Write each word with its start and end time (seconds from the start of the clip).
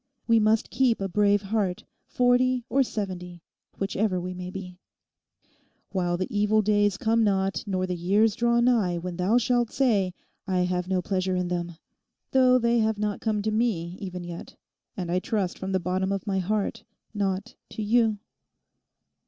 We 0.25 0.39
must 0.39 0.71
keep 0.71 0.99
a 0.99 1.07
brave 1.07 1.43
heart, 1.43 1.83
forty 2.07 2.63
or 2.69 2.81
seventy, 2.81 3.43
whichever 3.77 4.19
we 4.19 4.33
may 4.33 4.49
be: 4.49 4.79
"While 5.91 6.17
the 6.17 6.25
evil 6.35 6.63
days 6.63 6.97
come 6.97 7.23
not 7.23 7.63
nor 7.67 7.85
the 7.85 7.95
years 7.95 8.33
draw 8.35 8.59
nigh 8.61 8.97
when 8.97 9.17
thou 9.17 9.37
shalt 9.37 9.69
say, 9.69 10.15
I 10.47 10.61
have 10.61 10.87
no 10.87 11.03
pleasure 11.03 11.35
in 11.35 11.49
them," 11.49 11.75
though 12.31 12.57
they 12.57 12.79
have 12.79 12.97
not 12.97 13.21
come 13.21 13.43
to 13.43 13.51
me 13.51 13.95
even 13.99 14.23
yet; 14.23 14.55
and 14.97 15.11
I 15.11 15.19
trust 15.19 15.59
from 15.59 15.71
the 15.71 15.79
bottom 15.79 16.11
of 16.11 16.25
my 16.25 16.39
heart, 16.39 16.83
not 17.13 17.53
to 17.69 17.83
you. 17.83 18.17